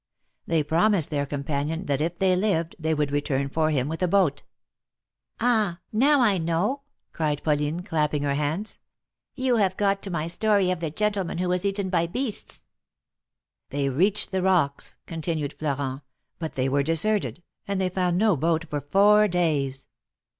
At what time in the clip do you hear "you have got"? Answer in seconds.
9.35-10.01